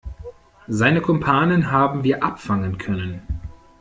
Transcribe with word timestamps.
Seine 0.67 0.99
Kumpanen 0.99 1.69
haben 1.69 2.03
wir 2.03 2.23
abfangen 2.23 2.79
können. 2.79 3.21